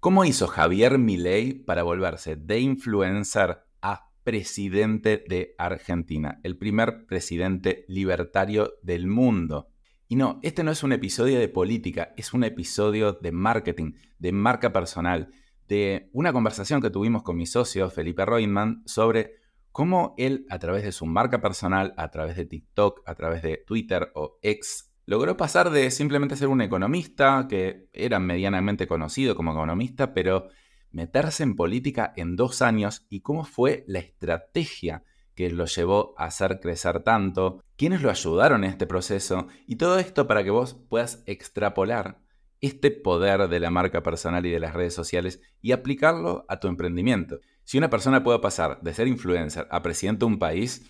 [0.00, 6.40] ¿Cómo hizo Javier Milei para volverse de influencer a presidente de Argentina?
[6.42, 9.68] El primer presidente libertario del mundo.
[10.08, 14.32] Y no, este no es un episodio de política, es un episodio de marketing, de
[14.32, 15.34] marca personal,
[15.68, 19.34] de una conversación que tuvimos con mi socio Felipe Reutemann sobre
[19.70, 23.62] cómo él, a través de su marca personal, a través de TikTok, a través de
[23.66, 29.50] Twitter o X, logró pasar de simplemente ser un economista, que era medianamente conocido como
[29.50, 30.50] economista, pero
[30.92, 35.02] meterse en política en dos años y cómo fue la estrategia
[35.34, 39.98] que lo llevó a hacer crecer tanto, quiénes lo ayudaron en este proceso y todo
[39.98, 42.20] esto para que vos puedas extrapolar
[42.60, 46.68] este poder de la marca personal y de las redes sociales y aplicarlo a tu
[46.68, 47.40] emprendimiento.
[47.64, 50.88] Si una persona puede pasar de ser influencer a presidente de un país,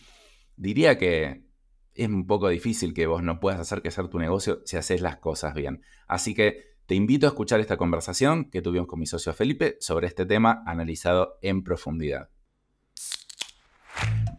[0.57, 1.50] diría que
[1.95, 5.17] es un poco difícil que vos no puedas hacer crecer tu negocio si haces las
[5.17, 5.83] cosas bien.
[6.07, 10.07] Así que te invito a escuchar esta conversación que tuvimos con mi socio Felipe sobre
[10.07, 12.31] este tema analizado en profundidad.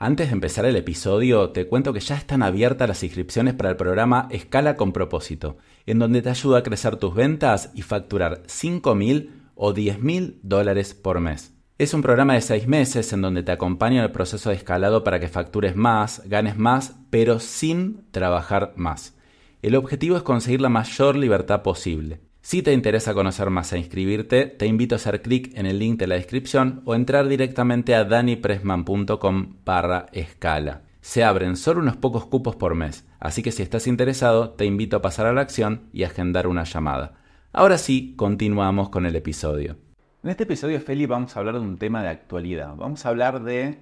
[0.00, 3.76] Antes de empezar el episodio, te cuento que ya están abiertas las inscripciones para el
[3.76, 8.94] programa Escala con propósito, en donde te ayuda a crecer tus ventas y facturar 5
[8.94, 11.52] mil o 10 mil dólares por mes.
[11.78, 15.02] Es un programa de 6 meses en donde te acompaña en el proceso de escalado
[15.02, 19.16] para que factures más, ganes más, pero sin trabajar más.
[19.62, 22.20] El objetivo es conseguir la mayor libertad posible.
[22.40, 25.98] Si te interesa conocer más e inscribirte, te invito a hacer clic en el link
[25.98, 30.82] de la descripción o entrar directamente a danipresman.com barra escala.
[31.00, 34.96] Se abren solo unos pocos cupos por mes, así que si estás interesado, te invito
[34.96, 37.14] a pasar a la acción y agendar una llamada.
[37.52, 39.76] Ahora sí, continuamos con el episodio.
[40.22, 42.74] En este episodio, Feli, vamos a hablar de un tema de actualidad.
[42.76, 43.78] Vamos a hablar de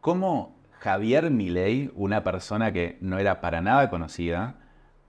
[0.00, 4.56] cómo Javier Milei, una persona que no era para nada conocida,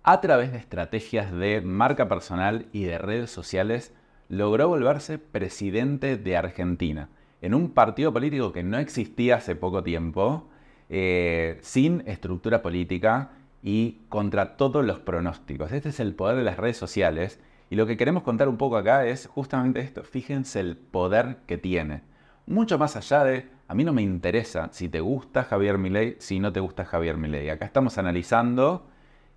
[0.08, 3.92] a través de estrategias de marca personal y de redes sociales,
[4.30, 7.10] logró volverse presidente de Argentina,
[7.42, 10.48] en un partido político que no existía hace poco tiempo,
[10.90, 13.32] eh, sin estructura política
[13.64, 15.72] y contra todos los pronósticos.
[15.72, 17.40] Este es el poder de las redes sociales
[17.72, 21.58] y lo que queremos contar un poco acá es justamente esto, fíjense el poder que
[21.58, 22.04] tiene.
[22.46, 26.40] Mucho más allá de, a mí no me interesa si te gusta Javier Milei, si
[26.40, 27.50] no te gusta Javier Milei.
[27.50, 28.86] Acá estamos analizando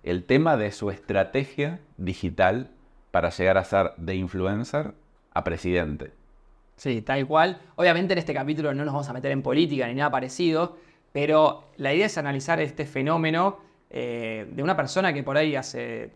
[0.03, 2.71] el tema de su estrategia digital
[3.11, 4.93] para llegar a ser de influencer
[5.33, 6.11] a presidente.
[6.75, 7.61] Sí, tal cual.
[7.75, 10.77] Obviamente en este capítulo no nos vamos a meter en política ni nada parecido,
[11.11, 13.57] pero la idea es analizar este fenómeno
[13.89, 16.13] eh, de una persona que por ahí hace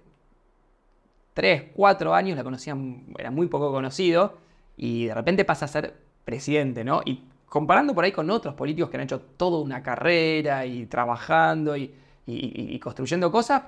[1.33, 4.37] 3, 4 años la conocían, era muy poco conocido,
[4.77, 7.01] y de repente pasa a ser presidente, ¿no?
[7.05, 11.75] Y comparando por ahí con otros políticos que han hecho toda una carrera y trabajando
[11.75, 11.93] y
[12.25, 13.63] y, construyendo cosas,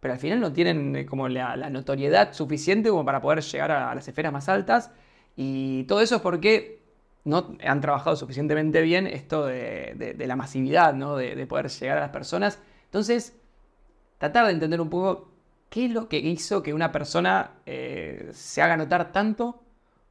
[0.00, 3.94] pero al final no tienen eh, como la, notoriedad suficiente como para poder llegar a,
[3.94, 4.90] las esferas más altas.
[5.36, 6.82] Y todo eso es porque
[7.24, 11.16] no han trabajado suficientemente bien esto de, la masividad, ¿no?
[11.16, 12.60] de, poder llegar a las personas.
[12.84, 13.36] Entonces,
[14.18, 15.30] tratar de entender un poco
[15.70, 19.60] qué es lo que hizo que una persona eh, se haga notar tanto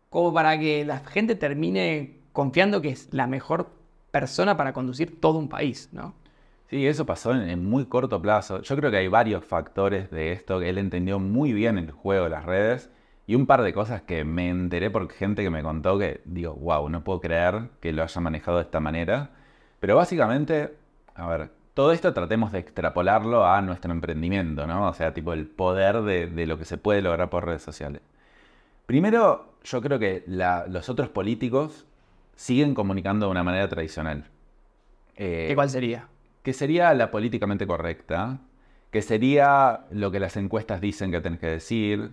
[0.10, 3.70] como para que la gente termine confiando que es la mejor
[4.12, 6.14] persona para conducir todo un país, ¿no?
[6.70, 8.62] Sí, eso pasó en, muy corto plazo.
[8.62, 12.26] Yo creo que hay varios factores de esto que él entendió muy bien el juego
[12.26, 12.90] de las redes
[13.28, 16.54] y un par de cosas que me enteré por gente que me contó que digo,
[16.56, 19.32] wow, no puedo creer que lo haya manejado de esta manera.
[19.80, 20.74] Pero básicamente,
[21.16, 24.88] a ver, todo esto tratemos de extrapolarlo a nuestro emprendimiento, ¿no?
[24.90, 28.02] O sea, tipo el poder de, lo que se puede lograr por redes sociales.
[28.86, 31.86] Primero, yo creo que los otros políticos
[32.36, 34.26] siguen comunicando de una manera tradicional.
[35.16, 36.08] Eh, ¿Qué cuál sería?
[36.44, 38.40] Que sería la políticamente correcta,
[38.92, 42.12] que sería lo que las encuestas dicen que tenés que decir,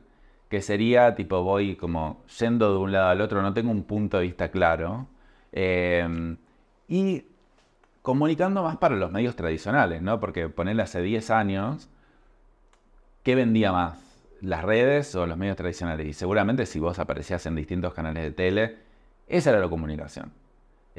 [0.49, 4.19] que sería tipo voy como yendo de un lado al otro, no tengo un punto
[4.19, 5.09] de vista claro,
[5.53, 6.37] em,
[6.89, 7.25] y
[8.03, 10.21] comunicando más para los medios tradicionales, ¿no?
[10.21, 11.89] Porque ponerle hace 10 años,
[13.23, 13.99] ¿qué vendía más?
[14.41, 16.07] ¿Las redes o los medios tradicionales?
[16.07, 18.77] Y seguramente si vos aparecías en distintos canales de tele,
[19.29, 20.33] esa era la comunicación.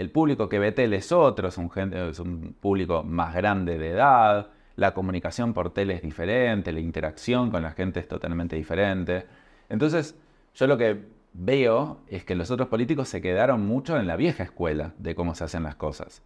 [0.01, 4.95] El público que ve tele es otro, es un, público más grande de edad, la
[4.95, 9.27] comunicación por tele es diferente, la interacción con la gente es totalmente diferente.
[9.69, 10.15] Entonces,
[10.55, 11.03] yo lo que
[11.33, 15.35] veo es que los otros políticos se quedaron mucho en la vieja escuela de cómo
[15.35, 16.23] se hacen las cosas.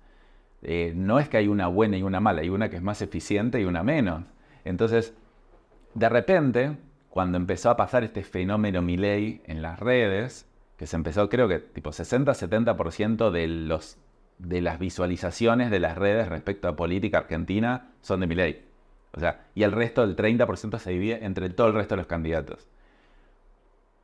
[0.62, 3.02] Eh, no es que hay una buena y una mala, hay una que es más
[3.02, 4.24] eficiente y una menos.
[4.64, 5.14] Entonces,
[5.96, 6.78] de repente,
[7.10, 11.60] cuando empezó a pasar este fenómeno Milei en las redes, que se empezó, creo que
[11.60, 13.80] tipo 60-70% de,
[14.38, 18.66] de las visualizaciones de las redes respecto a política argentina son de Milei.
[19.14, 22.08] O sea, y el resto del 30% se divide entre todo el resto de los
[22.08, 22.68] candidatos.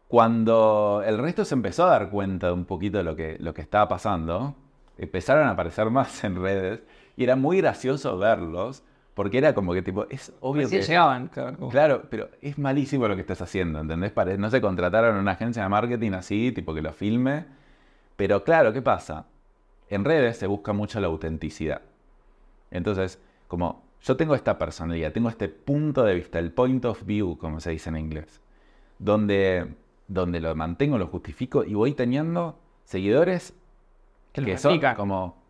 [0.08, 3.54] Cuando el resto se empezó a dar cuenta de un poquito de lo que, lo
[3.54, 4.56] que estaba pasando,
[4.98, 6.82] empezaron a aparecer más en redes
[7.18, 10.82] y era muy gracioso verlos porque era como que tipo, es obvio que...
[10.82, 11.70] llegaban, claro.
[11.70, 14.14] Claro, pero es malísimo lo que estás haciendo, ¿entendés?
[14.38, 17.46] No se contrataron una agencia de marketing así, tipo que lo filme.
[18.16, 19.26] Pero claro, ¿qué pasa?
[19.90, 21.82] En redes se busca mucho la autenticidad.
[22.70, 27.38] Entonces, como yo tengo esta personalidad, tengo este punto de vista, el point of view,
[27.38, 28.40] como se dice en inglés,
[28.98, 29.68] donde,
[30.08, 33.54] donde lo mantengo, lo justifico y voy teniendo seguidores
[34.32, 35.41] que, que son como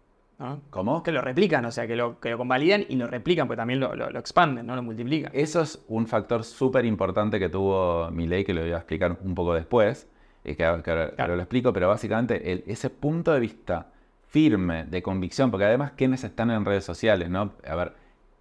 [0.70, 1.04] ¿Cómo?
[1.04, 3.80] Que lo replican, o sea, que lo, que lo convalidan y lo replican, pero también
[3.80, 4.76] lo, expanden, ¿no?
[4.76, 5.32] Lo multiplican.
[5.34, 9.18] Eso es un factor súper importante que tuvo mi ley, que lo voy a explicar
[9.24, 10.08] un poco después,
[10.44, 13.92] y que, ahora, lo explico, pero básicamente ese punto de vista
[14.28, 17.54] firme, de convicción, porque además, ¿quiénes están en redes sociales, no?
[17.68, 17.94] A ver,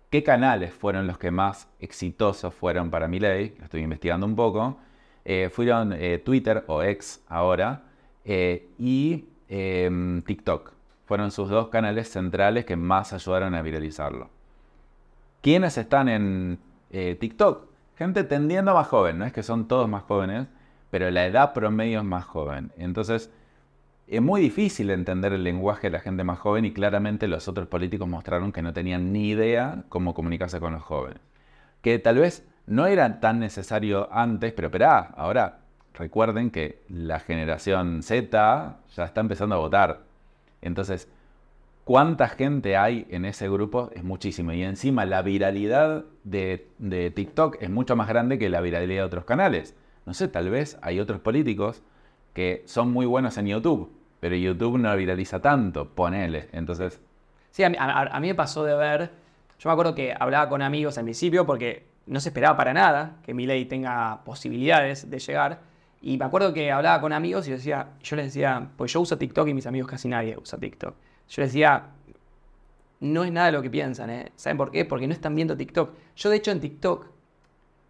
[0.08, 3.54] ¿qué canales fueron los que más exitosos fueron para mi ley?
[3.58, 4.78] Lo estoy investigando un poco.
[5.24, 7.82] Eh, fueron eh, Twitter o X ahora
[8.24, 10.79] eh, y em, TikTok
[11.10, 14.30] fueron sus dos canales centrales que más ayudaron a viralizarlo.
[15.42, 16.60] ¿Quiénes están en
[16.92, 17.66] eh, TikTok?
[17.96, 20.46] Gente tendiendo más joven, no es que son todos más jóvenes,
[20.88, 22.70] pero la edad promedio es más joven.
[22.76, 23.28] Entonces,
[24.06, 27.66] es muy difícil entender el lenguaje de la gente más joven y claramente los otros
[27.66, 31.18] políticos mostraron que no tenían ni idea cómo comunicarse con los jóvenes.
[31.82, 35.58] Que tal vez no era tan necesario antes, pero espera, ahora
[35.92, 40.09] recuerden que la generación Z ya está empezando a votar.
[40.62, 41.08] Entonces,
[41.84, 43.90] ¿cuánta gente hay en ese grupo?
[43.94, 44.52] Es muchísimo.
[44.52, 49.24] Y encima la viralidad de, TikTok es mucho más grande que la viralidad de otros
[49.24, 49.74] canales.
[50.06, 51.82] No sé, tal vez hay otros políticos
[52.32, 56.48] que son muy buenos en YouTube, pero YouTube no viraliza tanto, ponele.
[56.52, 57.00] Entonces...
[57.50, 57.68] Sí, a
[58.20, 59.10] mí, me pasó de ver,
[59.58, 63.16] yo me acuerdo que hablaba con amigos al principio porque no se esperaba para nada
[63.24, 65.69] que mi ley tenga posibilidades de llegar.
[66.02, 69.18] Y me acuerdo que hablaba con amigos y decía, yo les decía, pues yo uso
[69.18, 70.94] TikTok y mis amigos casi nadie usa TikTok.
[71.28, 71.88] Yo les decía,
[73.00, 74.32] no es nada lo que piensan, ¿eh?
[74.34, 74.84] ¿Saben por qué?
[74.86, 75.92] Porque no están viendo TikTok.
[76.16, 77.06] Yo de hecho en TikTok,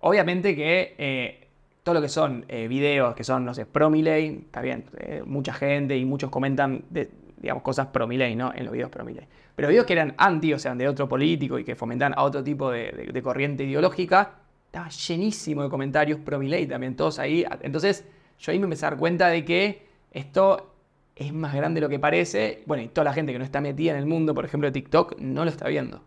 [0.00, 1.48] obviamente que eh,
[1.84, 5.22] todo lo que son eh, videos que son, no sé, pro Miley, está bien, eh,
[5.24, 8.52] mucha gente y muchos comentan, de, digamos, cosas pro Miley, ¿no?
[8.52, 9.26] En los videos pro Miley.
[9.54, 12.42] Pero videos que eran anti, o sea, de otro político y que fomentan a otro
[12.42, 14.39] tipo de corriente ideológica,
[14.70, 17.44] estaba llenísimo de comentarios pro ley también, todos ahí.
[17.62, 18.06] Entonces
[18.38, 19.82] yo ahí me empecé a dar cuenta de que
[20.12, 20.74] esto
[21.16, 22.62] es más grande de lo que parece.
[22.66, 24.72] Bueno, y toda la gente que no está metida en el mundo, por ejemplo, de
[24.72, 26.04] TikTok, no lo está viendo.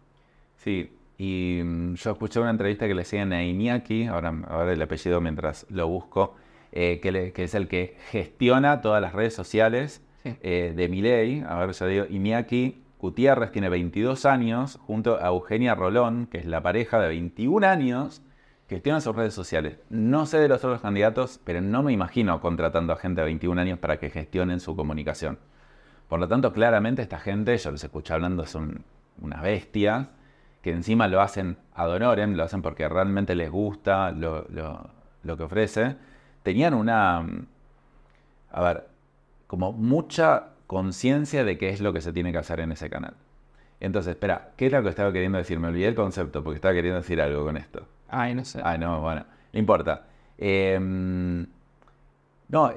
[0.55, 4.81] Sí, y mm, yo escuché una entrevista que le hacían a Iñaki, ahora, ahora el
[4.81, 6.35] apellido mientras lo busco,
[6.71, 11.43] eh, que, es el que gestiona todas las redes sociales eh, de Miley.
[11.45, 16.45] A ver, yo digo, Iñaki Gutiérrez tiene 22 años, junto a Eugenia Rolón, que es
[16.45, 18.21] la pareja de 21 años,
[18.73, 19.77] Gestionan sus redes sociales.
[19.91, 23.61] No sé de los otros candidatos, pero no me imagino contratando a gente de 21
[23.61, 25.37] años para que gestionen su comunicación.
[26.09, 28.83] Por lo tanto, claramente esta gente, yo los escucho hablando, son
[29.21, 30.07] unas bestias,
[30.63, 34.47] que encima lo hacen ad honorem, lo hacen porque realmente les gusta lo,
[35.23, 35.95] que ofrece.
[36.41, 37.23] Tenían una,
[38.51, 38.87] a ver,
[39.45, 43.13] como mucha conciencia de qué es lo que se tiene que hacer en ese canal.
[43.79, 45.59] Entonces, espera, ¿qué es lo que estaba queriendo decir?
[45.59, 47.85] Me olvidé el concepto porque estaba queriendo decir algo con esto.
[48.13, 48.61] Ay, no sé.
[48.63, 50.05] Ay, no, bueno, no importa.
[50.37, 51.45] Em,
[52.49, 52.71] no,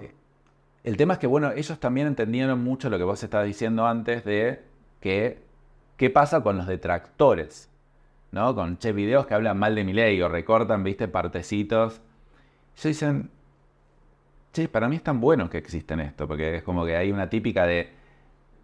[0.85, 4.25] el tema es que, bueno, ellos también entendieron mucho lo que vos estabas diciendo antes
[4.25, 4.63] de
[5.01, 5.43] que,
[5.97, 7.71] ¿qué pasa con los detractores?
[8.33, 8.55] ¿No?
[8.55, 12.01] Con, che, videos que hablan mal de mi ley o recortan, viste, partecitos.
[12.75, 13.31] Ellos dicen,
[14.53, 17.29] che, para mí es tan bueno que existen esto, porque es como que hay una
[17.29, 17.91] típica de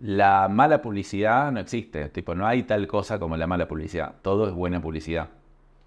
[0.00, 4.48] la mala publicidad no existe, tipo, no hay tal cosa como la mala publicidad, todo
[4.48, 5.28] es buena publicidad.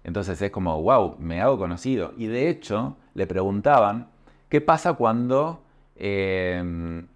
[0.06, 2.14] Entonces es como, wow, me hago conocido.
[2.16, 4.06] Y de hecho, le preguntaban,
[4.48, 5.64] ¿qué pasa cuando
[5.96, 7.08] em,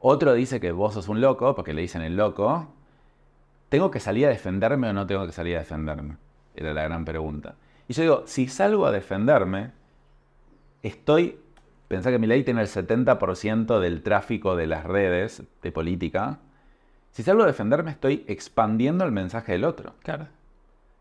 [0.00, 2.66] otro dice que vos sos un loco, porque le dicen el loco?
[3.68, 6.16] ¿Tengo que salir a defenderme o no tengo que salir a defenderme?
[6.56, 7.54] Era la gran pregunta.
[7.86, 9.70] Y yo digo, si salgo a defenderme,
[10.82, 11.38] estoy...
[11.86, 16.40] Pensá que mi ley tiene el 70% del tráfico de las redes de política.
[17.12, 19.94] Si salgo a defenderme, estoy expandiendo el mensaje del otro.
[20.02, 20.26] Claro.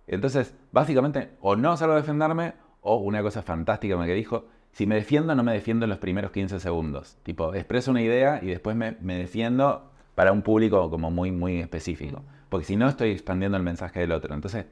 [0.10, 4.96] Entonces, básicamente, o no salgo a defenderme, o una cosa fantástica que dijo, si me
[4.96, 7.18] defiendo, no me defiendo en los primeros 15 segundos.
[7.24, 11.60] Tipo, expreso una idea y después me, me defiendo para un público como muy, muy
[11.60, 12.24] específico.
[12.50, 14.34] Porque si no, estoy expandiendo el mensaje del otro.
[14.34, 14.66] Entonces,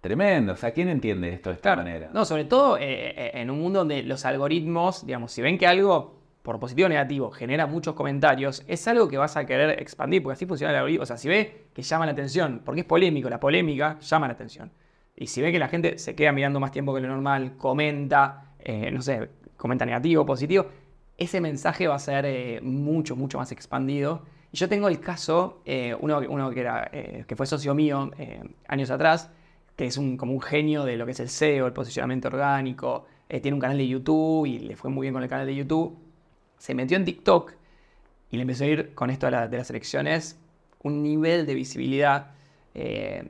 [0.00, 0.52] tremendo.
[0.52, 2.10] O sea, ¿quién entiende esto de esta manera?
[2.12, 5.66] No, sobre todo eh, eh, en un mundo donde los algoritmos, digamos, si ven que
[5.66, 10.22] algo por positivo o negativo, genera muchos comentarios, es algo que vas a querer expandir,
[10.22, 11.04] porque así funciona el algoritmo.
[11.04, 14.34] O sea, si ve que llama la atención, porque es polémico, la polémica llama la
[14.34, 14.72] atención.
[15.16, 18.54] Y si ve que la gente se queda mirando más tiempo que lo normal, comenta,
[18.58, 20.66] eh, no sé, comenta negativo, positivo,
[21.16, 24.22] ese mensaje va a ser eh, mucho, mucho más expandido.
[24.50, 28.10] Y yo tengo el caso, eh, uno, uno, que, era, que fue socio mío
[28.66, 29.30] años atrás,
[29.76, 33.06] que es un, como un genio de lo que es el SEO, el posicionamiento orgánico,
[33.28, 36.01] tiene un canal de YouTube y le fue muy bien con el canal de YouTube
[36.62, 37.54] se metió en TikTok
[38.30, 40.38] y le empezó a ir con esto de, las elecciones
[40.84, 42.34] un nivel de visibilidad
[42.72, 43.28] eh,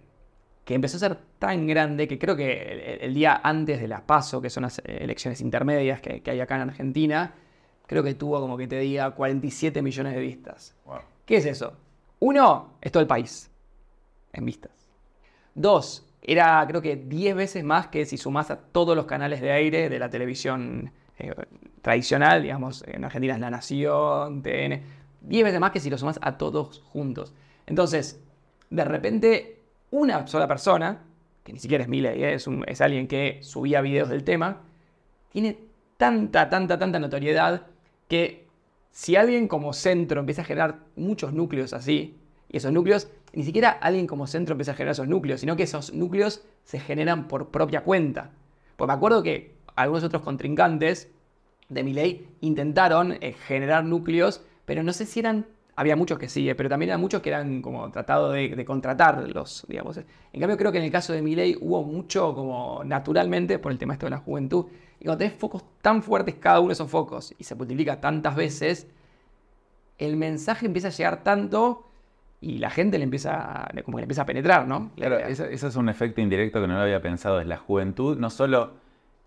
[0.67, 4.43] que empezó a ser tan grande que creo que el, día antes de las PASO,
[4.43, 7.33] que son las elecciones intermedias que, hay acá en Argentina,
[7.87, 10.77] creo que tuvo como que te diga 47 millones de vistas.
[11.25, 11.73] ¿Qué es eso?
[12.19, 13.51] Uno, es todo el país
[14.35, 14.91] en vistas.
[15.55, 19.53] Dos, era creo que 10 veces más que si sumás a todos los canales de
[19.53, 21.35] aire de la televisión eh,
[21.81, 24.83] tradicional, digamos, en Argentina es La Nación, TN,
[25.23, 27.35] 10 veces más que si lo sumas a todos juntos.
[27.67, 28.21] Entonces,
[28.71, 31.03] de repente, una sola persona,
[31.45, 32.35] que ni siquiera es Miley, ¿eh?
[32.35, 34.63] es, es alguien que subía videos del tema,
[35.31, 35.59] tiene
[35.97, 37.67] tanta, tanta, tanta notoriedad
[38.09, 38.47] que
[38.91, 43.71] si alguien como centro empieza a generar muchos núcleos así, y esos núcleos, ni siquiera
[43.71, 47.51] alguien como centro empieza a generar esos núcleos, sino que esos núcleos se generan por
[47.51, 48.31] propia cuenta.
[48.77, 51.11] Pues me acuerdo que algunos otros contrincantes
[51.69, 56.49] de Milei intentaron eh, generar núcleos, pero no sé si eran, había muchos que sí,
[56.49, 59.97] eh, pero también eran muchos que eran como tratado de, contratarlos, digamos.
[59.97, 63.79] En cambio creo que en el caso de Milei hubo mucho como naturalmente por el
[63.79, 64.67] tema esto de la juventud.
[65.01, 68.37] Y cuando tenés focos tan fuertes cada uno de esos focos y se multiplica tantas
[68.37, 68.87] veces,
[69.99, 71.89] el mensaje empieza a llegar tanto
[72.41, 74.91] y la gente le empieza, como que le empieza a penetrar, ¿no?
[74.97, 77.41] Claro, ese, es un efecto indirecto que no lo había pensado.
[77.41, 78.82] Es la juventud, no solo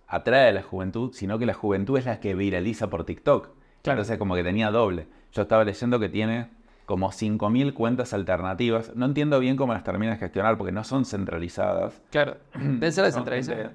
[0.08, 3.50] atrae a la juventud, sino que la juventud es la que viraliza por TikTok.
[3.82, 4.00] Claro.
[4.00, 5.08] Entonces como que tenía doble.
[5.32, 6.50] Yo estaba leyendo que tiene
[6.86, 8.96] como 5.000 cuentas alternativas.
[8.96, 12.02] No entiendo bien cómo las termina de gestionar porque no son centralizadas.
[12.12, 13.72] Claro, deben ser descentralizadas.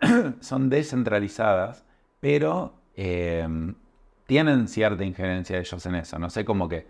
[0.40, 1.84] Son descentralizadas,
[2.20, 3.74] pero em,
[4.26, 6.18] tienen cierta injerencia ellos en eso.
[6.18, 6.86] No sé cómo que...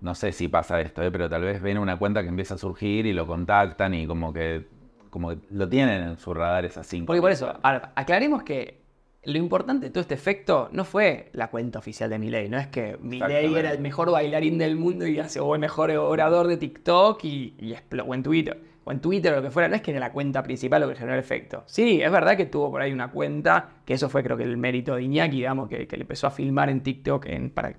[0.00, 1.10] No sé si pasa esto, ¿eh?
[1.12, 4.32] pero tal vez ven una cuenta que empieza a surgir y lo contactan y como
[4.32, 4.66] que
[5.10, 7.02] como lo tienen en sus radares así.
[7.02, 8.86] Porque por eso, aclaremos que
[9.26, 12.68] lo importante de todo este efecto no fue la cuenta oficial de Milei, no es
[12.68, 16.56] que Milei era el mejor bailarín del mundo y hace, o el mejor orador de
[16.56, 19.82] TikTok y, y o en Twitter, o en Twitter o lo que fuera, no es
[19.82, 21.64] que era la cuenta principal lo que generó el efecto.
[21.66, 24.56] Sí, es verdad que tuvo por ahí una cuenta, que eso fue creo que el
[24.56, 27.74] mérito de Iñaki, digamos, que, le empezó a filmar en TikTok para,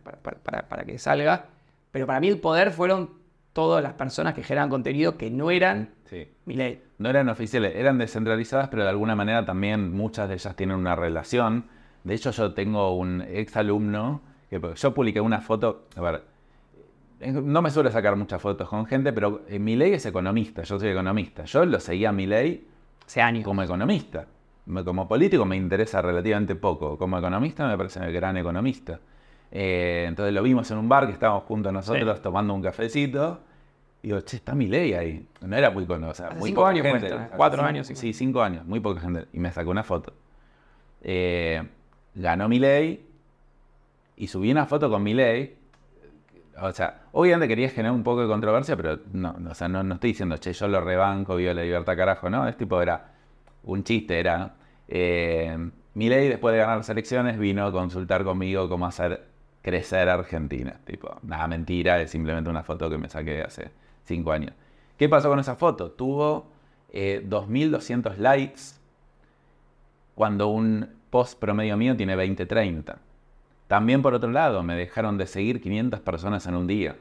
[0.67, 1.45] para que salga,
[1.91, 3.26] pero para mí el poder fueron
[3.57, 6.27] todas las personas que generan contenido que no eran sí.
[6.45, 6.79] Milei.
[6.99, 10.95] No eran oficiales, eran descentralizadas, pero de alguna manera también muchas de ellas tienen una
[10.95, 11.65] relación.
[12.03, 14.21] De hecho, yo tengo un ex alumno
[14.51, 15.87] que yo publiqué una foto.
[15.95, 16.23] A ver,
[17.19, 20.89] no me suele sacar muchas fotos con gente, pero eh, Milei es economista, yo soy
[20.89, 21.45] economista.
[21.45, 22.63] Yo lo seguía a Milei
[23.43, 24.27] como economista.
[24.85, 26.95] Como político me interesa relativamente poco.
[26.95, 28.99] Como economista me parece un gran economista.
[29.51, 33.41] Eh, entonces lo vimos en un bar que estábamos juntos nosotros tomando un cafecito.
[34.01, 35.27] Y digo, che, está mi ley ahí.
[35.41, 36.31] No era muy conocido.
[36.31, 37.11] muy cinco años gente.
[37.35, 37.87] cuatro años.
[37.87, 39.25] Sí, cinco años, muy poca gente.
[39.33, 40.13] Y me sacó una foto.
[41.01, 41.63] Eh,
[42.15, 43.05] ganó mi ley
[44.15, 45.57] y subí una foto con mi ley.
[46.59, 50.11] O sea, obviamente quería generar un poco de controversia, pero no, o sea, no, estoy
[50.11, 52.47] diciendo, che, yo lo rebanco, vivo la libertad, carajo, no.
[52.47, 53.13] Es tipo, era
[53.63, 54.55] un chiste, era.
[54.87, 60.09] Eh, mi ley, después de ganar las elecciones, vino a consultar conmigo cómo hacer crecer
[60.09, 60.79] Argentina.
[60.85, 63.71] Tipo, nada, mentira, es simplemente una foto que me saqué hace
[64.03, 64.53] cinco años.
[64.97, 65.91] ¿Qué pasó con esa foto?
[65.91, 66.47] Tuvo
[66.91, 68.61] 2.200 eh, likes
[70.15, 72.97] cuando un post promedio mío tiene 20, 30.
[73.67, 76.95] También por otro lado, me dejaron de seguir 500 personas en un día.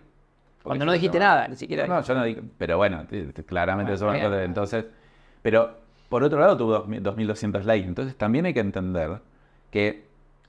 [0.63, 1.87] Cuando no dijiste nada, ni siquiera.
[1.87, 3.07] No, yo no dije, pero bueno,
[3.47, 4.85] claramente eso entonces,
[5.41, 9.21] pero por otro lado tuvo 2.200 likes, entonces también hay que entender
[9.71, 10.06] que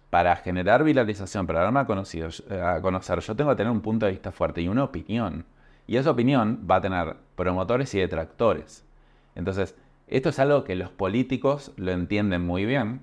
[0.09, 2.29] para generar viralización, para darme a, conocido,
[2.61, 5.45] a conocer, yo tengo que tener un punto de vista fuerte y una opinión.
[5.85, 8.85] Y esa opinión va a tener promotores y detractores.
[9.35, 9.75] Entonces,
[10.07, 13.01] esto es algo que los políticos lo entienden muy bien.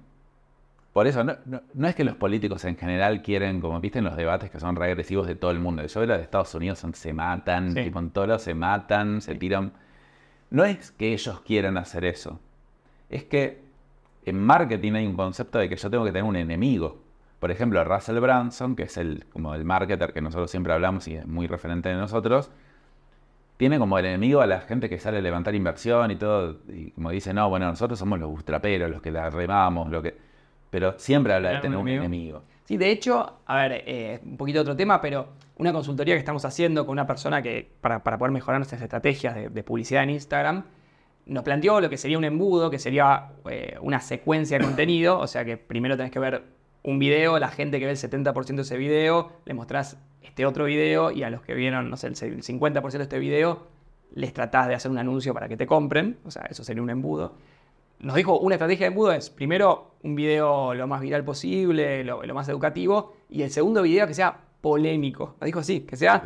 [0.92, 4.50] Por eso, no, es que los políticos en general quieren, como viste en los debates
[4.50, 5.84] que son regresivos de todo el mundo.
[5.84, 9.72] Yo veo de Estados Unidos se matan, tipo en todos se matan, se tiran.
[10.50, 12.38] No es que ellos quieran hacer eso.
[13.08, 13.63] Es que
[14.26, 17.02] en marketing hay un concepto de que yo tengo que tener un enemigo.
[17.40, 21.16] Por ejemplo, Russell Branson, que es el, como el marketer que nosotros siempre hablamos y
[21.16, 22.50] es muy referente de nosotros,
[23.56, 26.90] tiene como el enemigo a la gente que sale a levantar inversión y todo, y
[26.92, 30.16] como dice, no, bueno, nosotros somos los bustraperos, los que la remamos, lo que...
[30.70, 32.42] Pero siempre habla de tener un enemigo.
[32.64, 36.44] Sí, de hecho, a ver, eh, un poquito otro tema, pero una consultoría que estamos
[36.44, 40.64] haciendo con una persona que, para, poder mejorar nuestras estrategias de, publicidad en Instagram,
[41.26, 45.26] nos planteó lo que sería un embudo, que sería eh, una secuencia de contenido, o
[45.26, 46.42] sea que primero tenés que ver
[46.82, 50.66] un video, la gente que ve el 70% de ese video, le mostrás este otro
[50.66, 53.66] video y a los que vieron, no sé, el 50% de este video,
[54.14, 56.90] les tratás de hacer un anuncio para que te compren, o sea, eso sería un
[56.90, 57.34] embudo.
[58.00, 62.22] Nos dijo, una estrategia de embudo es, primero, un video lo más viral posible, lo,
[62.34, 65.36] más educativo, y el segundo video que sea polémico.
[65.40, 66.22] Nos dijo así, que sea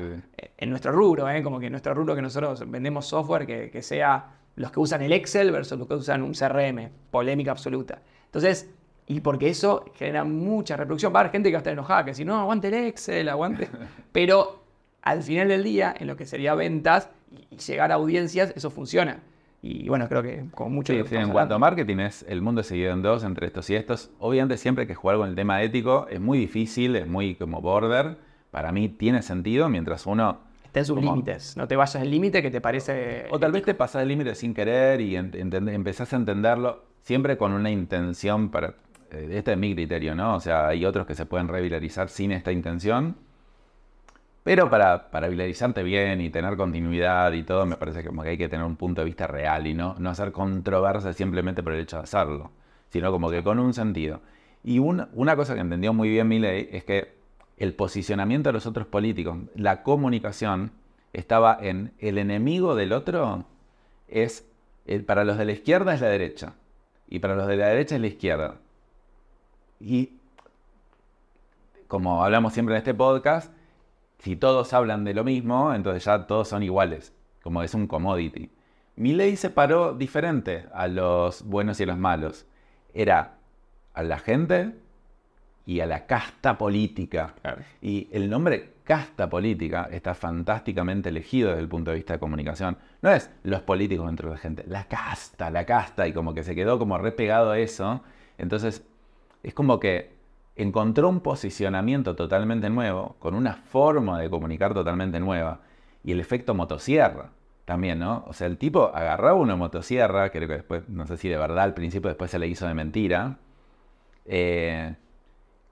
[0.57, 1.43] en nuestro rubro, ¿eh?
[1.43, 5.03] como que en nuestro rubro que nosotros vendemos software, que, que sea los que usan
[5.03, 8.03] el Excel versus los que usan un CRM, polémica absoluta.
[8.27, 8.69] Entonces,
[9.07, 11.13] y porque eso genera mucha reproducción.
[11.15, 13.29] Va a haber gente que va a estar enojada, que si no, aguante el Excel,
[13.29, 13.69] aguante.
[14.13, 14.63] Pero
[15.03, 17.09] al final del día, en lo que sería ventas
[17.51, 19.21] y llegar a audiencias, eso funciona.
[19.63, 22.93] Y bueno, creo que con mucho sí, En cuanto a marketing, es el mundo seguido
[22.93, 24.11] en dos entre estos y estos.
[24.19, 28.19] Obviamente, siempre que jugar con el tema ético es muy difícil, es muy como border.
[28.51, 30.48] Para mí tiene sentido mientras uno.
[30.69, 31.57] Está en sus límites.
[31.57, 33.27] No te vayas al límite que te parece.
[33.31, 37.53] O tal vez te pasas el límite sin querer y empezás a entenderlo siempre con
[37.53, 38.75] una intención para
[39.11, 40.37] eh, este es mi criterio, ¿no?
[40.37, 43.17] O sea, hay otros que se pueden reviralizar sin esta intención.
[44.45, 48.31] Pero para, para viralizarte bien y tener continuidad y todo, me parece que, como que
[48.31, 51.75] hay que tener un punto de vista real y no, no hacer controversia simplemente por
[51.75, 52.51] el hecho de hacerlo,
[52.91, 54.21] sino como que con un sentido.
[54.65, 57.18] Y una, una cosa que entendió muy bien Milley es que
[57.59, 60.73] el posicionamiento de los otros políticos, la comunicación,
[61.13, 63.45] estaba en el enemigo del otro
[64.09, 64.47] es,
[65.07, 66.55] para los de la izquierda es la derecha
[67.09, 68.57] y para los de la derecha es la izquierda.
[69.81, 70.19] Y
[71.87, 73.53] como hablamos siempre en este podcast,
[74.19, 78.51] si todos hablan de lo mismo, entonces ya todos son iguales, como es un commodity.
[78.97, 82.47] Mi ley separó diferente a los buenos y a los malos.
[82.93, 83.39] Era
[83.95, 84.75] a la gente
[85.69, 87.35] y a la casta política.
[87.83, 92.79] Y el nombre casta política está fantásticamente elegido desde el punto de vista de comunicación.
[93.03, 96.43] No es los políticos dentro de la gente, la casta, la casta, y como que
[96.43, 98.03] se quedó como repegado a eso.
[98.39, 98.83] Entonces
[99.43, 100.17] es como que
[100.57, 105.61] encontró un posicionamiento totalmente nuevo, con una forma de comunicar totalmente nueva,
[106.03, 107.33] y el efecto motosierra
[107.67, 108.25] también, ¿no?
[108.27, 111.65] O sea, el tipo agarraba una motosierra, creo que después, no sé si de verdad
[111.65, 113.37] al principio después se le hizo de mentira,
[114.25, 114.95] eh,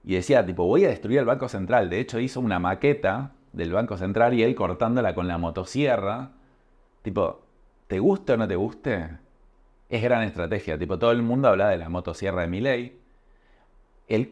[0.07, 1.89] y decía, tipo, voy a destruir el Banco Central.
[1.89, 6.31] De hecho, hizo una maqueta del Banco Central y él cortándola con la motosierra.
[7.01, 7.41] Tipo,
[7.87, 9.09] ¿te guste o no te guste?
[9.89, 10.77] Es gran estrategia.
[10.77, 12.97] Tipo, todo el mundo habla de la motosierra de Milley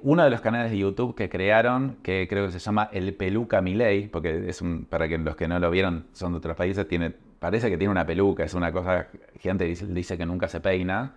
[0.03, 3.61] uno de los canales de YouTube que crearon, que creo que se llama El Peluca
[3.61, 6.87] Miley, porque es un, para que los que no lo vieron son de otros países,
[6.87, 9.07] tiene, parece que tiene una peluca, es una cosa,
[9.39, 11.15] gente dice, dice que nunca se peina.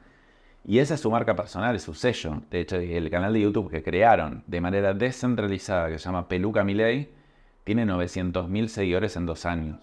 [0.64, 2.42] Y esa es su marca personal, es su sello.
[2.51, 6.64] De hecho, el canal de YouTube que crearon de manera descentralizada, que se llama Peluca
[6.64, 7.09] Miley,
[7.64, 9.79] tiene 900.000 seguidores en dos años.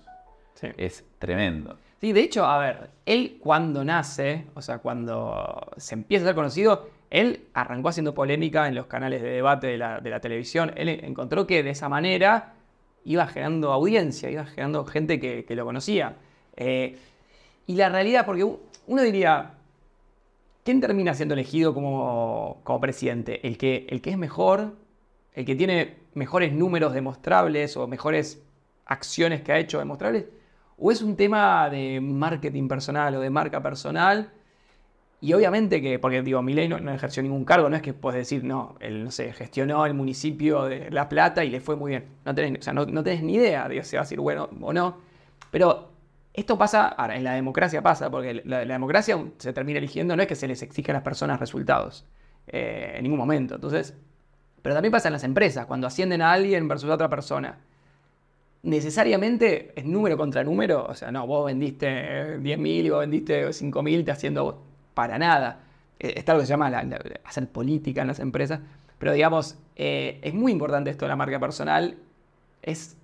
[0.77, 1.77] Es tremendo.
[2.01, 6.35] Sí, de hecho, a ver, él cuando nace, o sea, cuando se empieza a ser
[6.35, 10.71] conocido, él arrancó haciendo polémica en los canales de debate de la, televisión.
[10.75, 12.53] Él encontró que de esa manera
[13.03, 16.15] iba generando audiencia, iba generando gente que, lo conocía.
[16.55, 16.97] Eh,
[17.67, 19.53] y la realidad, porque uno diría,
[20.65, 23.47] ¿quién termina siendo elegido como, presidente?
[23.47, 24.75] ¿El que, ¿El que es mejor?
[25.33, 28.43] ¿El que tiene mejores números demostrables o mejores
[28.85, 30.25] acciones que ha hecho demostrables?
[30.77, 34.31] ¿O es un tema de marketing personal o de marca personal?
[35.21, 38.19] Y obviamente que, porque digo, Milei no, no, ejerció ningún cargo, no es que puedes
[38.19, 41.91] decir, no, él, no sé, gestionó el municipio de La Plata y le fue muy
[41.91, 42.05] bien.
[42.25, 44.73] No tenés, o sea, no, tenés ni idea de si va a decir bueno o
[44.73, 44.97] no.
[45.51, 45.94] Pero
[46.35, 50.27] esto pasa, ahora, en la democracia pasa, porque la, democracia se termina eligiendo, no es
[50.27, 52.05] que se les exija a las personas resultados,
[52.47, 53.55] eh, en ningún momento.
[53.55, 53.95] Entonces,
[54.61, 57.59] pero también pasa en las empresas, cuando ascienden a alguien versus a otra persona.
[58.63, 64.03] Necesariamente es número contra número, o sea, no, vos vendiste 10.000 y vos vendiste 5.000,
[64.03, 65.59] te haciendo para nada.
[65.99, 66.71] Eh, está lo que se llama
[67.23, 68.59] hacer política en las empresas.
[68.97, 71.97] Pero digamos, eh, es muy importante esto de la marca personal.
[72.61, 72.97] Es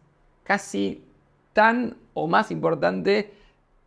[0.44, 1.04] casi
[1.54, 3.34] tan o más importante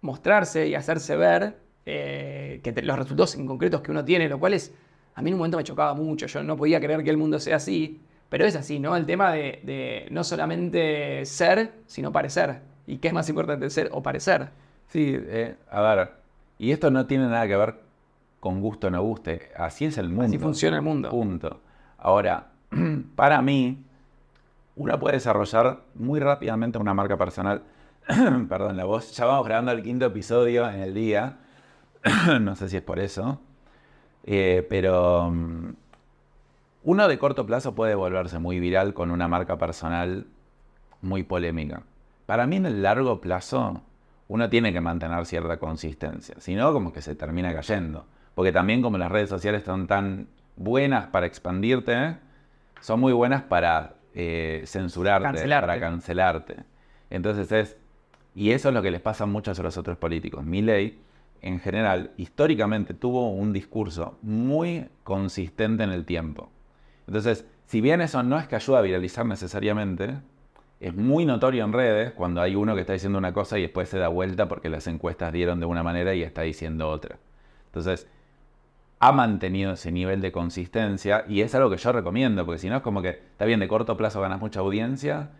[0.00, 4.54] mostrarse y hacerse ver eh, que los resultados en concretos que uno tiene, lo cual
[4.54, 4.74] es,
[5.14, 7.38] a mí en un momento me chocaba mucho, yo no podía creer que el mundo
[7.38, 8.96] sea así, pero es así, ¿no?
[8.96, 12.60] El tema de, de no solamente ser, sino parecer.
[12.86, 14.48] ¿Y qué es más importante, ser o parecer?
[14.88, 15.16] Sí,
[15.70, 16.10] a ver,
[16.58, 17.74] y esto no tiene nada que ver
[18.40, 19.50] con gusto o no guste.
[19.56, 20.24] Así es el mundo.
[20.24, 21.10] Así funciona el mundo.
[21.10, 21.60] Punto.
[21.98, 22.48] Ahora,
[23.16, 23.83] para mí,
[24.76, 27.62] uno puede desarrollar muy rápidamente una marca personal.
[28.48, 29.12] Perdón, la voz.
[29.16, 31.38] Ya vamos grabando el quinto episodio en el día.
[32.40, 33.40] no sé si es por eso.
[34.24, 35.74] Eh, pero mm,
[36.84, 40.26] uno de corto plazo puede volverse muy viral con una marca personal
[41.02, 41.82] muy polémica.
[42.26, 43.82] Para mí en el largo plazo
[44.28, 48.06] uno tiene que mantener cierta consistencia, si no como que se termina cayendo.
[48.34, 52.16] Porque también como las redes sociales son tan buenas para expandirte,
[52.80, 56.56] son muy buenas para eh, censurarte, para cancelarte.
[57.10, 57.76] Entonces es,
[58.34, 60.44] y eso es lo que les pasa a muchos de los otros políticos.
[60.44, 60.98] Milley,
[61.42, 66.50] en general, históricamente tuvo un discurso muy consistente en el tiempo.
[67.06, 70.14] Entonces, si bien eso no es que ayuda a viralizar necesariamente,
[70.80, 73.88] es muy notorio en redes cuando hay uno que está diciendo una cosa y después
[73.88, 77.18] se da vuelta porque las encuestas dieron de una manera y está diciendo otra.
[77.66, 78.06] Entonces,
[79.06, 82.76] ha mantenido ese nivel de consistencia y es algo que yo recomiendo, porque si no
[82.76, 85.30] es como que, está bien, de corto plazo ganas mucha audiencia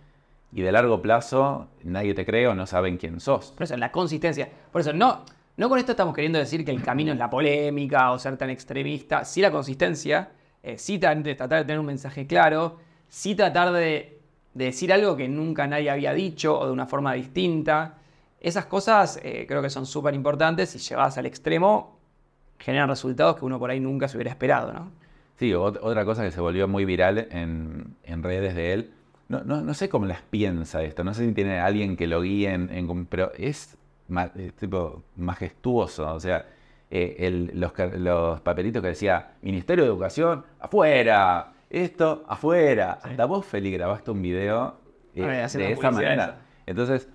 [0.53, 3.53] y de largo plazo nadie te cree o no saben quién sos.
[3.53, 4.48] Por eso, la consistencia.
[4.70, 5.24] Por eso, no,
[5.57, 8.50] no con esto estamos queriendo decir que el camino es la polémica o ser tan
[8.50, 10.31] extremista, sí la consistencia,
[10.62, 14.14] eh, sí tratar de tener un mensaje claro, sí tratar de
[14.55, 17.98] de decir algo que nunca nadie había dicho o de una forma distinta.
[18.40, 21.93] Esas cosas eh, creo que son súper importantes y llevadas al extremo
[22.64, 24.90] generan resultados que uno por ahí nunca se hubiera esperado, ¿no?
[25.37, 28.90] Sí, otra cosa que se volvió muy viral en, redes de él,
[29.29, 33.07] no, sé cómo las piensa esto, no sé si tiene alguien que lo guíe, en,
[33.07, 33.77] pero es,
[34.59, 36.46] tipo majestuoso, o sea,
[36.90, 43.00] eh, los, los papelitos que decía Ministerio de Educación, afuera, esto afuera.
[43.03, 44.77] Hasta vos, Feli, grabaste un video
[45.14, 46.38] eh, de esa manera.
[46.66, 47.09] Entonces,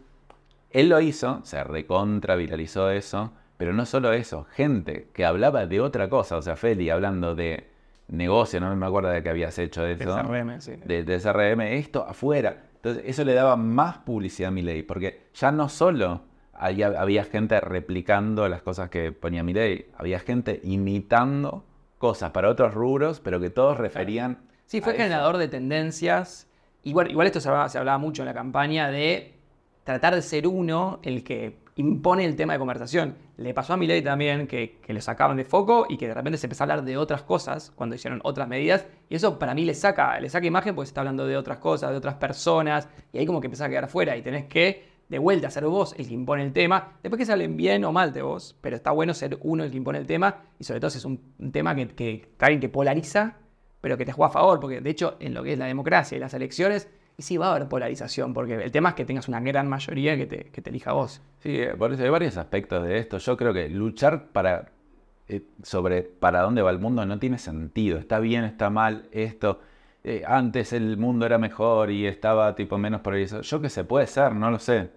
[0.71, 5.81] él lo hizo, se recontra viralizó eso, pero no solo eso, gente que hablaba de
[5.81, 7.67] otra cosa, o sea, Feli hablando de
[8.07, 10.15] negocio, no me acuerdo de qué habías hecho de eso.
[10.15, 10.77] De sí.
[10.85, 12.67] De, SRM, esto afuera.
[12.75, 16.21] Entonces, eso le daba más publicidad a mi ley, porque ya no solo
[16.53, 21.65] había, había gente replicando las cosas que ponía mi ley, había gente imitando
[21.97, 24.37] cosas para otros rubros, pero que todos referían.
[24.67, 26.47] Sí, fue generador de tendencias.
[26.83, 29.33] Igual, igual esto se hablaba, mucho en la campaña de
[29.83, 33.15] tratar de ser uno el que impone el tema de conversación.
[33.37, 36.37] Le pasó a Milei también que, que lo sacaban de foco y que de repente
[36.37, 38.85] se empezó a hablar de otras cosas cuando hicieron otras medidas.
[39.07, 41.59] Y eso para mí le saca, le saca imagen porque se está hablando de otras
[41.59, 42.89] cosas, de otras personas.
[43.13, 45.95] Y ahí como que empieza a quedar afuera y tenés que de vuelta ser vos
[45.97, 46.97] el que impone el tema.
[47.01, 49.77] Después que salen bien o mal de vos, pero está bueno ser uno el que
[49.77, 51.21] impone el tema y sobre todo si es un,
[51.53, 53.37] tema que, que, que polariza,
[53.79, 56.17] pero que te juega a favor, porque de hecho en lo que es la democracia
[56.17, 56.89] y las elecciones,
[57.19, 60.15] y sí va a haber polarización, porque el tema es que tengas una gran mayoría
[60.15, 61.21] que te, que te elija vos.
[61.43, 63.17] Sí, eh, por eso hay varios aspectos de esto.
[63.17, 64.69] Yo creo que luchar para,
[65.27, 67.99] eh, sobre para dónde va el mundo no tiene sentido.
[67.99, 69.60] Está bien, está mal, esto.
[70.05, 73.41] Eh, antes el mundo era mejor y estaba tipo menos polarizado.
[73.41, 74.89] Yo que sé, puede ser, no lo sé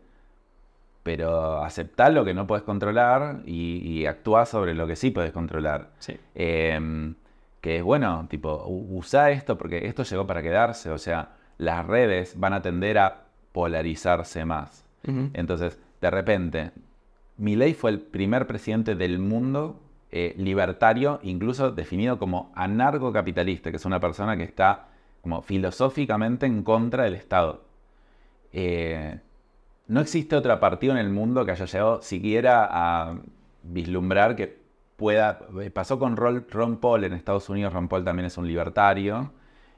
[1.03, 5.33] pero aceptar lo que no puedes controlar y, y actúa sobre lo que sí puedes
[5.33, 5.91] controlar.
[6.35, 7.17] Em,
[7.61, 11.31] que es bueno, tipo, usa esto porque esto llegó para quedarse, o sea,
[11.63, 13.23] las redes van a tender a
[13.53, 14.85] polarizarse más.
[15.05, 16.71] Entonces, de repente,
[17.37, 23.85] Milley fue el primer presidente del mundo eh, libertario, incluso definido como anarcocapitalista, que es
[23.85, 24.89] una persona que está
[25.23, 27.65] como filosóficamente en contra del Estado.
[28.53, 29.19] Eh,
[29.87, 33.17] no existe otro partido en el mundo que haya llegado siquiera a
[33.63, 34.57] vislumbrar que
[34.97, 35.41] pueda.
[35.61, 39.33] Eh, pasó con Ron Paul en Estados Unidos, Ron Paul también es un libertario,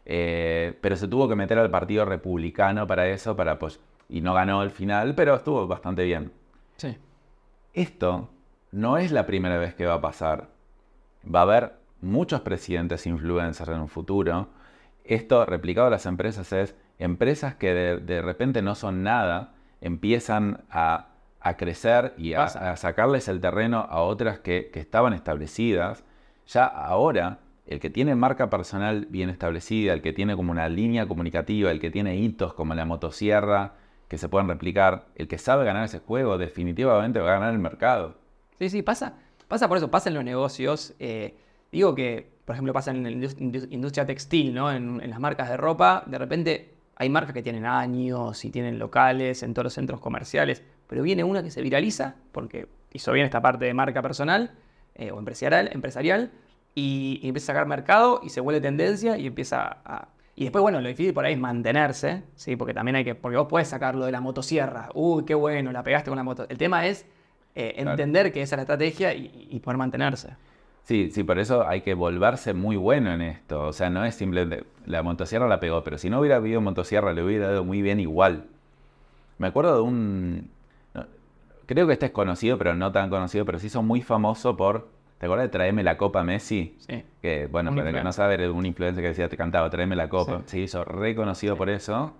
[0.05, 4.35] eh, pero se tuvo que meter al Partido Republicano para eso, para pues, y no
[4.35, 6.33] ganó al final, pero estuvo bastante bien.
[6.77, 6.97] Sí.
[7.73, 8.31] Esto
[8.73, 10.49] no es la primera vez que va a pasar.
[11.33, 14.49] Va a haber muchos presidentes influencers en un futuro.
[15.05, 21.09] Esto replicado a las empresas es empresas que de repente no son nada, empiezan a,
[21.59, 26.05] crecer y a, sacarles el terreno a otras que, estaban establecidas,
[26.47, 31.07] ya ahora el que tiene marca personal bien establecida, el que tiene como una línea
[31.07, 33.75] comunicativa, el que tiene hitos como la motosierra
[34.09, 37.59] que se pueden replicar, el que sabe ganar ese juego, definitivamente va a ganar el
[37.59, 38.17] mercado.
[38.59, 39.15] Sí, sí, pasa.
[39.49, 40.95] Pasa por eso, pasa en los negocios.
[40.99, 41.37] Eh,
[41.73, 44.71] digo que, por ejemplo, pasa en la industria textil, ¿no?
[44.71, 49.43] En, las marcas de ropa, de repente hay marcas que tienen años y tienen locales
[49.43, 53.43] en todos los centros comerciales, pero viene una que se viraliza porque hizo bien esta
[53.43, 54.53] parte de marca personal
[54.95, 56.31] eh, o empresarial
[56.75, 60.09] y, empieza a sacar mercado y se vuelve tendencia y empieza a...
[60.37, 62.57] Y después, bueno, lo difícil por ahí es mantenerse, ¿sí?
[62.57, 63.15] Porque también hay que...
[63.15, 64.89] Porque vos puedes sacarlo de la motosierra.
[64.95, 66.47] Uy, qué bueno, la pegaste con la moto.
[66.49, 67.07] El tema es
[67.55, 70.31] eh, entender que esa es la estrategia y, poder mantenerse.
[70.83, 73.63] Sí, sí, por eso hay que volverse muy bueno en esto.
[73.63, 77.13] O sea, no es simplemente la motosierra la pegó, pero si no hubiera habido motosierra
[77.13, 78.47] le hubiera dado muy bien igual.
[79.39, 80.51] Me acuerdo de un...
[81.67, 84.89] Creo que este es conocido, pero no tan conocido, pero sí son muy famoso por...
[85.25, 86.77] ¿Te acuerdas de Traeme la Copa Messi?
[86.87, 87.03] Sí.
[87.23, 89.71] Que, bueno, Un para el que no sabe, era un influencer que decía, te cantaba,
[89.71, 90.41] Traeme la Copa.
[90.41, 90.51] Sí.
[90.51, 92.13] Se hizo reconocido por eso.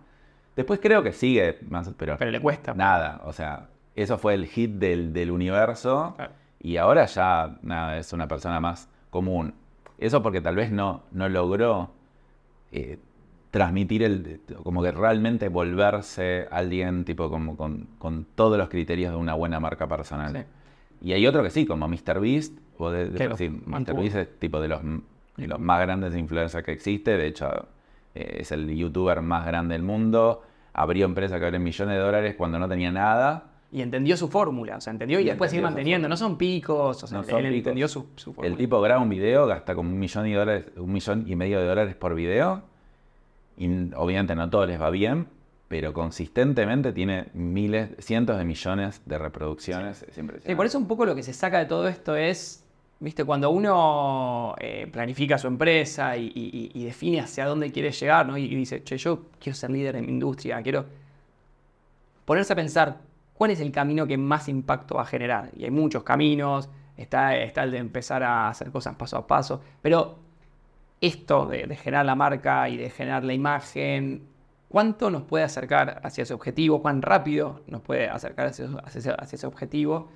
[0.57, 2.73] Después creo que sigue más, pero, Pero le cuesta.
[2.73, 3.21] nada.
[3.27, 6.15] O sea, eso fue el hit del, del universo.
[6.17, 6.33] Claro.
[6.61, 9.53] Y ahora ya, nada, es una persona más común.
[9.99, 11.91] Eso porque tal vez no, no logró
[12.73, 12.99] eh,
[13.51, 19.19] transmitir el, como que realmente volverse alguien tipo como con, con todos los criterios de
[19.19, 20.33] una buena marca personal.
[20.33, 21.09] Sí.
[21.09, 23.97] Y hay otro que sí, como MrBeast, o de, de- sí, mantuvo.
[23.99, 24.81] MrBeast es tipo de los,
[25.37, 27.49] de los más grandes influencers que existe, de hecho
[28.15, 30.43] eh, es el youtuber más grande del mundo,
[30.73, 34.77] abrió empresa que vale millones de dólares cuando no tenía nada, Y entendió su fórmula,
[34.77, 36.09] o sea, entendió y, Y después sigue manteniendo.
[36.09, 37.57] No son picos, o sea, No él picos.
[37.59, 38.53] entendió su, su fórmula.
[38.53, 41.59] El tipo graba un video, gasta como un millón, y dólares, un millón y medio
[41.59, 42.63] de dólares por video.
[43.57, 45.27] Y obviamente no todo les va bien,
[45.69, 50.03] pero consistentemente tiene miles, cientos de millones de reproducciones.
[50.03, 50.49] Es impresionante.
[50.49, 52.64] Sí, por eso un poco lo que se saca de todo esto es,
[53.05, 58.39] viste, cuando uno eh, planifica su empresa y, define hacia dónde quiere llegar, ¿no?
[58.39, 60.87] Y, dice, che, yo quiero ser líder en mi industria, quiero
[62.25, 63.01] ponerse a pensar
[63.35, 65.51] cuál es el camino que más impacto va a generar.
[65.55, 70.19] Y hay muchos caminos, está, el de empezar a hacer cosas paso a paso, pero
[71.01, 74.27] esto de, generar la marca y de generar la imagen,
[74.69, 76.81] ¿cuánto nos puede acercar hacia ese objetivo?
[76.81, 80.09] ¿Cuán rápido nos puede acercar hacia, hacia ese- hacia ese objetivo?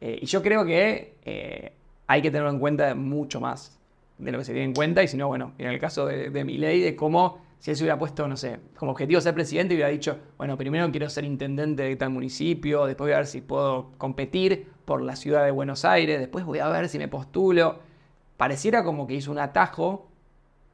[0.00, 1.74] Eh, y yo creo que eh,
[2.10, 3.78] hay que tenerlo en cuenta mucho más
[4.18, 5.00] de lo que se tiene en cuenta.
[5.00, 7.84] Y si no, bueno, en el caso de, de Milei, de cómo si él se
[7.84, 11.84] hubiera puesto, no sé, como objetivo ser presidente, hubiera dicho, bueno, primero quiero ser intendente
[11.84, 15.84] de tal municipio, después voy a ver si puedo competir por la ciudad de Buenos
[15.84, 17.78] Aires, después voy a ver si me postulo.
[18.36, 20.08] Pareciera como que hizo un atajo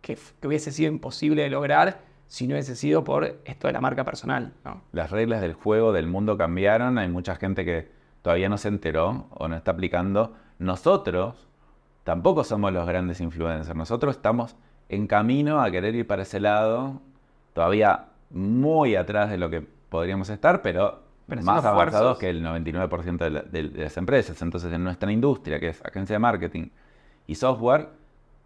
[0.01, 4.05] que, hubiese sido imposible de lograr si no hubiese sido por esto de la marca
[4.05, 4.55] personal.
[4.93, 7.91] Las reglas del juego del mundo cambiaron, hay mucha gente que
[8.23, 10.35] todavía no se enteró o no está aplicando.
[10.59, 11.47] Nosotros
[12.05, 14.57] tampoco somos los grandes influencers, nosotros estamos
[14.89, 17.01] en camino a querer ir para ese lado,
[17.53, 23.25] todavía muy atrás de lo que podríamos estar, pero, Pero más avanzados que el 99%
[23.25, 24.41] de, la- de- de las empresas.
[24.43, 26.69] Entonces, en nuestra industria, que es agencia de marketing
[27.27, 27.89] y software,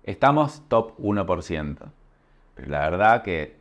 [0.02, 1.76] estamos top 1%.
[2.54, 3.56] Pero la verdad que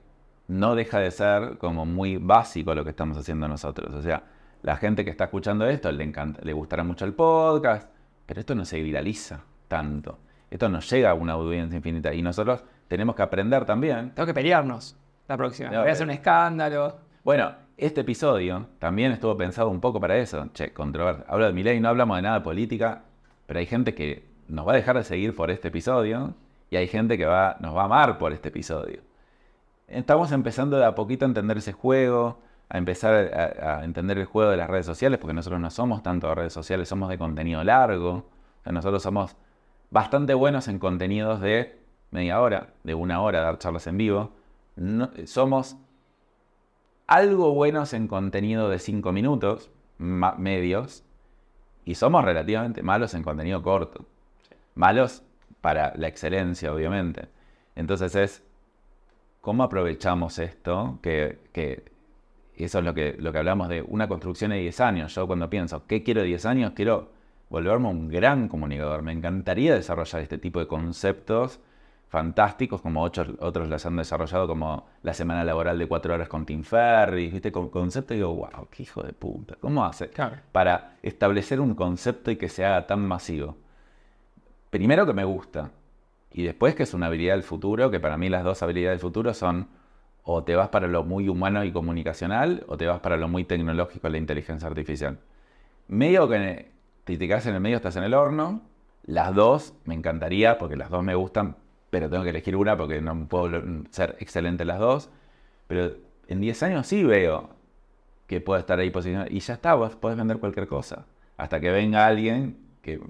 [0.48, 3.94] no deja de ser como muy básico lo que estamos haciendo nosotros.
[3.94, 4.24] O sea,
[4.64, 7.90] la gente que está escuchando esto le encanta, le gustará mucho el podcast,
[8.30, 10.20] pero esto no se viraliza tanto.
[10.52, 14.12] Esto no llega a una audiencia infinita y nosotros tenemos que aprender también.
[14.12, 14.96] Tengo que pelearnos
[15.28, 15.72] la próxima.
[15.72, 16.98] No, voy a hacer un escándalo.
[17.24, 20.48] Bueno, este episodio también estuvo pensado un poco para eso.
[20.54, 21.26] Che, controversia.
[21.28, 23.02] Hablo de mi ley, no hablamos de nada de política,
[23.48, 26.36] pero hay gente que nos va a dejar de seguir por este episodio
[26.70, 29.02] y hay gente que va, nos va a amar por este episodio.
[29.88, 34.26] Estamos empezando de a poquito a entender ese juego, a empezar a, a entender el
[34.26, 37.18] juego de las redes sociales, porque nosotros no somos tanto de redes sociales, somos de
[37.18, 38.12] contenido largo.
[38.12, 39.36] O sea, nosotros somos
[39.90, 41.80] bastante buenos en contenidos de
[42.12, 44.32] media hora, de una hora, dar charlas en vivo.
[44.76, 45.78] No- somos
[47.08, 51.04] algo buenos en contenido de 5 minutos, medios,
[51.86, 54.06] y somos relativamente malos en contenido corto.
[54.76, 55.24] Malos
[55.62, 57.30] para la excelencia, obviamente.
[57.76, 58.44] Entonces es,
[59.42, 61.00] ¿cómo aprovechamos esto?
[61.02, 61.92] Que, que
[62.66, 65.16] eso es lo que, lo que hablamos de una construcción de 10 años.
[65.16, 66.74] Yo cuando pienso, ¿qué quiero de 10 años?
[66.76, 67.12] Quiero
[67.50, 69.02] volverme un gran comunicador.
[69.02, 71.60] Me encantaría desarrollar este tipo de conceptos
[72.10, 76.46] fantásticos, como otros, otros las han desarrollado, como la semana laboral de 4 horas con
[76.46, 77.52] Tim Ferriss, ¿viste?
[77.52, 79.56] Con concepto y digo, wow, qué hijo de puta.
[79.60, 80.10] ¿Cómo hace?
[80.10, 80.38] Claro.
[80.52, 83.58] para establecer un concepto y que se haga tan masivo.
[84.70, 85.72] Primero que me gusta
[86.32, 89.02] y después que es una habilidad del futuro, que para mí las dos habilidades del
[89.02, 89.68] futuro son
[90.32, 93.46] o te vas para lo muy humano y comunicacional o te vas para lo muy
[93.46, 95.18] tecnológico, la inteligencia artificial.
[95.88, 96.70] Medio que
[97.08, 98.62] si te quedas en el medio estás en el horno,
[99.06, 101.56] las dos me encantaría porque las dos me gustan,
[101.90, 105.10] pero tengo que elegir una porque no puedo ser excelente en las dos.
[105.66, 105.96] Pero
[106.28, 107.50] en 10 años sí veo
[108.28, 109.32] que puede estar ahí posicionado.
[109.32, 111.08] Y ya está, vos podés vender cualquier cosa.
[111.38, 113.02] Hasta que venga alguien que,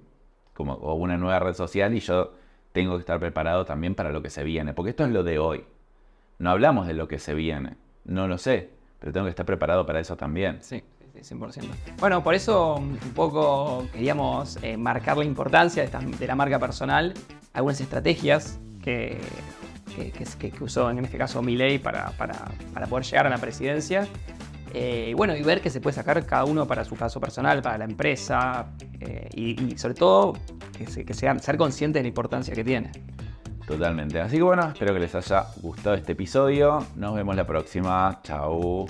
[0.53, 2.32] como, o una nueva red social y yo
[2.71, 4.73] tengo que estar preparado también para lo que se viene.
[4.73, 5.65] Porque esto es lo de hoy.
[6.39, 7.75] No hablamos de lo que se viene.
[8.06, 8.69] No lo sé.
[8.99, 10.58] Pero tengo que estar preparado para eso también.
[10.62, 11.63] Sí, sí, sí, 100%.
[11.99, 17.13] Bueno, por eso un poco queríamos eh, marcar la importancia de, la marca personal,
[17.54, 19.17] algunas estrategias que,
[19.95, 22.34] que, que- que- que usó en este caso Milei para, para,
[22.73, 24.06] para poder llegar a la presidencia.
[24.73, 27.78] Eh, bueno, y ver qué se puede sacar cada uno para su caso personal, para
[27.78, 28.67] la empresa,
[28.99, 30.34] eh, y, sobre todo
[30.78, 32.91] que sean, ser conscientes de la importancia que tiene.
[33.69, 34.19] Totalmente.
[34.19, 36.84] Así que bueno, espero que les haya gustado este episodio.
[36.95, 38.19] Nos vemos la próxima.
[38.23, 38.88] Chao.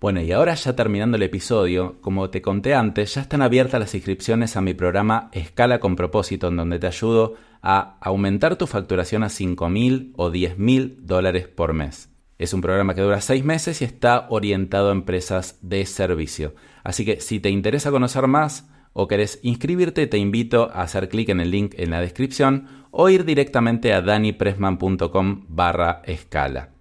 [0.00, 3.94] Bueno, y ahora ya terminando el episodio, como te conté antes, ya están abiertas las
[3.94, 9.24] inscripciones a mi programa Escala con propósito, en donde te ayudo a aumentar tu facturación
[9.24, 12.11] a 5.000 o 10.000 dólares por mes.
[12.42, 16.56] Es un programa que dura 6 meses y está orientado a empresas de servicio.
[16.82, 21.28] Así que si te interesa conocer más o querés inscribirte, te invito a hacer clic
[21.28, 26.72] en el link en la descripción o ir directamente a danipressman.com barra escala.